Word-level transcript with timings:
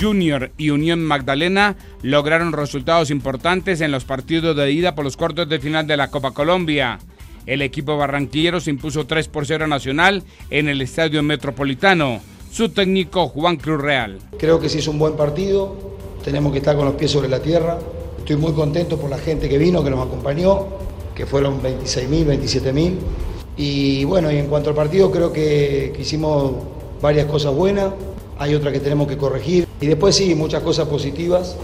Junior 0.00 0.50
y 0.56 0.70
Unión 0.70 1.04
Magdalena 1.04 1.76
lograron 2.02 2.52
resultados 2.52 3.10
importantes 3.10 3.80
en 3.80 3.92
los 3.92 4.04
partidos 4.04 4.56
de 4.56 4.72
ida 4.72 4.94
por 4.94 5.04
los 5.04 5.16
cuartos 5.16 5.48
de 5.48 5.60
final 5.60 5.86
de 5.86 5.96
la 5.96 6.10
Copa 6.10 6.30
Colombia. 6.30 6.98
El 7.46 7.62
equipo 7.62 7.96
barranquillero 7.96 8.60
se 8.60 8.70
impuso 8.70 9.06
3 9.06 9.28
por 9.28 9.46
0 9.46 9.66
Nacional 9.66 10.22
en 10.50 10.68
el 10.68 10.80
Estadio 10.80 11.22
Metropolitano. 11.22 12.20
Su 12.50 12.70
técnico 12.70 13.28
Juan 13.28 13.56
Cruz 13.56 13.80
Real. 13.80 14.18
Creo 14.38 14.58
que 14.58 14.68
sí 14.68 14.78
es 14.78 14.88
un 14.88 14.98
buen 14.98 15.16
partido, 15.16 15.76
tenemos 16.24 16.52
que 16.52 16.58
estar 16.58 16.76
con 16.76 16.86
los 16.86 16.94
pies 16.94 17.10
sobre 17.10 17.28
la 17.28 17.40
tierra. 17.40 17.78
Estoy 18.18 18.36
muy 18.36 18.52
contento 18.52 18.98
por 18.98 19.10
la 19.10 19.18
gente 19.18 19.48
que 19.48 19.58
vino, 19.58 19.84
que 19.84 19.90
nos 19.90 20.06
acompañó, 20.06 20.66
que 21.14 21.26
fueron 21.26 21.62
26.000, 21.62 22.26
27.000. 22.26 22.94
Y 23.56 24.04
bueno, 24.04 24.30
y 24.30 24.38
en 24.38 24.46
cuanto 24.46 24.70
al 24.70 24.76
partido, 24.76 25.10
creo 25.10 25.32
que, 25.32 25.92
que 25.94 26.02
hicimos 26.02 26.54
varias 27.00 27.26
cosas 27.26 27.54
buenas, 27.54 27.92
hay 28.40 28.54
otras 28.54 28.72
que 28.72 28.80
tenemos 28.80 29.06
que 29.06 29.18
corregir. 29.18 29.68
Y 29.80 29.86
después 29.86 30.16
sí, 30.16 30.34
muchas 30.34 30.62
cosas 30.62 30.88
positivas, 30.88 31.56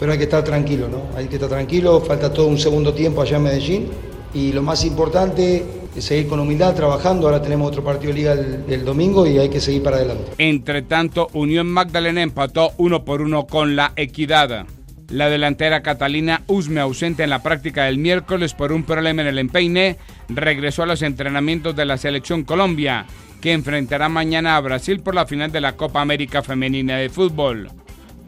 pero 0.00 0.12
hay 0.12 0.18
que 0.18 0.24
estar 0.24 0.42
tranquilo, 0.42 0.88
¿no? 0.88 1.14
Hay 1.14 1.28
que 1.28 1.34
estar 1.34 1.50
tranquilo, 1.50 2.00
falta 2.00 2.32
todo 2.32 2.46
un 2.46 2.58
segundo 2.58 2.94
tiempo 2.94 3.20
allá 3.20 3.36
en 3.36 3.42
Medellín. 3.42 3.88
Y 4.32 4.50
lo 4.52 4.62
más 4.62 4.82
importante 4.86 5.62
es 5.94 6.04
seguir 6.04 6.28
con 6.28 6.40
humildad, 6.40 6.74
trabajando. 6.74 7.26
Ahora 7.26 7.42
tenemos 7.42 7.68
otro 7.68 7.84
partido 7.84 8.14
de 8.14 8.18
liga 8.18 8.32
el, 8.32 8.64
el 8.66 8.82
domingo 8.82 9.26
y 9.26 9.38
hay 9.38 9.50
que 9.50 9.60
seguir 9.60 9.82
para 9.82 9.96
adelante. 9.96 10.32
Entre 10.38 10.80
tanto, 10.80 11.28
Unión 11.34 11.66
Magdalena 11.66 12.22
empató 12.22 12.72
uno 12.78 13.04
por 13.04 13.20
uno 13.20 13.46
con 13.46 13.76
la 13.76 13.92
Equidad. 13.96 14.64
La 15.10 15.28
delantera 15.28 15.82
Catalina 15.82 16.40
Usme, 16.46 16.80
ausente 16.80 17.24
en 17.24 17.28
la 17.28 17.42
práctica 17.42 17.84
del 17.84 17.98
miércoles 17.98 18.54
por 18.54 18.72
un 18.72 18.84
problema 18.84 19.20
en 19.20 19.28
el 19.28 19.38
empeine, 19.38 19.98
regresó 20.30 20.84
a 20.84 20.86
los 20.86 21.02
entrenamientos 21.02 21.76
de 21.76 21.84
la 21.84 21.98
selección 21.98 22.44
Colombia, 22.44 23.04
que 23.42 23.52
enfrentará 23.52 24.08
mañana 24.08 24.56
a 24.56 24.60
Brasil 24.60 25.00
por 25.00 25.16
la 25.16 25.26
final 25.26 25.50
de 25.50 25.60
la 25.60 25.72
Copa 25.76 26.00
América 26.00 26.42
Femenina 26.42 26.96
de 26.96 27.10
Fútbol. 27.10 27.68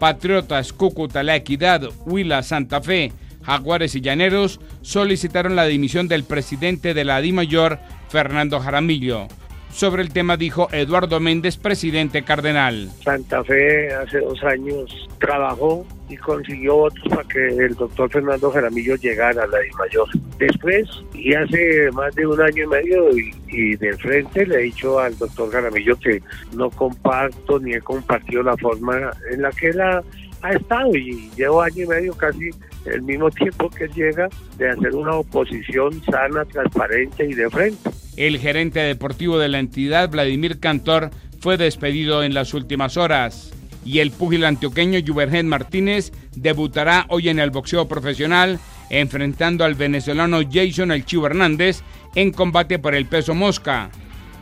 Patriotas, 0.00 0.72
Cúcuta, 0.72 1.22
La 1.22 1.36
Equidad, 1.36 1.82
Huila, 2.04 2.42
Santa 2.42 2.82
Fe, 2.82 3.12
Jaguares 3.44 3.94
y 3.94 4.00
Llaneros 4.00 4.60
solicitaron 4.82 5.54
la 5.54 5.66
dimisión 5.66 6.08
del 6.08 6.24
presidente 6.24 6.94
de 6.94 7.04
la 7.04 7.20
DIMAYOR, 7.20 7.78
Fernando 8.08 8.58
Jaramillo. 8.58 9.28
Sobre 9.70 10.02
el 10.02 10.12
tema 10.12 10.36
dijo 10.36 10.68
Eduardo 10.72 11.20
Méndez, 11.20 11.56
presidente 11.56 12.22
cardenal. 12.22 12.90
Santa 13.02 13.42
Fe 13.44 13.94
hace 13.94 14.18
dos 14.18 14.42
años 14.42 15.08
trabajó 15.18 15.86
y 16.08 16.16
consiguió 16.16 16.76
votos 16.76 17.04
para 17.08 17.24
que 17.24 17.48
el 17.48 17.74
doctor 17.74 18.10
Fernando 18.10 18.50
Jaramillo 18.50 18.96
llegara 18.96 19.44
a 19.44 19.46
la 19.46 19.58
DIMAYOR. 19.60 20.08
Después, 20.38 20.88
y 21.14 21.32
hace 21.34 21.90
más 21.92 22.14
de 22.14 22.26
un 22.26 22.40
año 22.40 22.64
y 22.64 22.66
medio, 22.66 23.16
y, 23.16 23.32
y 23.54 23.76
de 23.76 23.96
frente 23.96 24.44
le 24.46 24.56
he 24.56 24.62
dicho 24.62 24.98
al 24.98 25.16
doctor 25.16 25.50
Jaramillo 25.50 25.96
que 25.96 26.20
no 26.56 26.70
comparto 26.70 27.58
ni 27.60 27.74
he 27.74 27.80
compartido 27.80 28.42
la 28.42 28.56
forma 28.56 29.12
en 29.30 29.42
la 29.42 29.50
que 29.50 29.68
él 29.68 29.80
ha, 29.80 30.02
estado 30.50 30.94
y 30.94 31.30
llevo 31.38 31.62
año 31.62 31.84
y 31.84 31.86
medio 31.86 32.14
casi 32.14 32.50
el 32.84 33.00
mismo 33.00 33.30
tiempo 33.30 33.70
que 33.70 33.88
llega 33.88 34.28
de 34.58 34.68
hacer 34.68 34.94
una 34.94 35.14
oposición 35.14 36.02
sana, 36.04 36.44
transparente 36.44 37.24
y 37.24 37.32
de 37.32 37.48
frente. 37.48 37.90
El 38.18 38.38
gerente 38.38 38.80
deportivo 38.80 39.38
de 39.38 39.48
la 39.48 39.58
entidad, 39.58 40.10
Vladimir 40.10 40.60
Cantor, 40.60 41.10
fue 41.40 41.56
despedido 41.56 42.22
en 42.22 42.34
las 42.34 42.52
últimas 42.52 42.98
horas. 42.98 43.54
Y 43.86 44.00
el 44.00 44.10
púgil 44.10 44.44
antioqueño 44.44 45.00
Juvergen 45.06 45.48
Martínez 45.48 46.12
debutará 46.36 47.06
hoy 47.08 47.30
en 47.30 47.38
el 47.38 47.50
boxeo 47.50 47.88
profesional, 47.88 48.58
enfrentando 49.00 49.64
al 49.64 49.74
venezolano 49.74 50.40
Jason 50.50 50.92
El 50.92 51.04
Chivo 51.04 51.26
Hernández 51.26 51.82
en 52.14 52.32
combate 52.32 52.78
por 52.78 52.94
el 52.94 53.06
peso 53.06 53.34
mosca. 53.34 53.90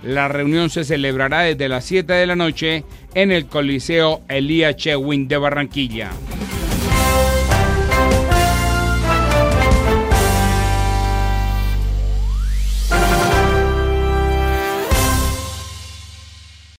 La 0.02 0.28
reunión 0.28 0.68
se 0.68 0.84
celebrará 0.84 1.40
desde 1.40 1.68
las 1.68 1.84
7 1.84 2.12
de 2.12 2.26
la 2.26 2.36
noche 2.36 2.84
en 3.14 3.30
el 3.30 3.46
Coliseo 3.46 4.22
Elías 4.28 4.76
Chewin 4.76 5.28
de 5.28 5.36
Barranquilla. 5.36 6.10